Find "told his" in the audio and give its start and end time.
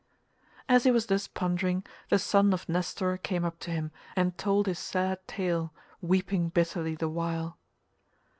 4.35-4.79